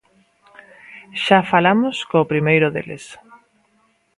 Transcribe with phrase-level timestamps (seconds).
[1.23, 3.05] Xa falamos co primeiro deles.